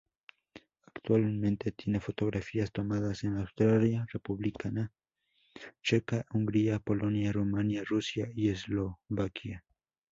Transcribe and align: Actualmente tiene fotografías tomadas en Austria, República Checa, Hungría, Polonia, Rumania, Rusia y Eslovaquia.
Actualmente 0.87 1.73
tiene 1.73 1.99
fotografías 1.99 2.71
tomadas 2.71 3.23
en 3.23 3.37
Austria, 3.37 4.03
República 4.11 4.71
Checa, 5.83 6.25
Hungría, 6.33 6.79
Polonia, 6.79 7.31
Rumania, 7.31 7.83
Rusia 7.87 8.27
y 8.33 8.49
Eslovaquia. 8.49 9.63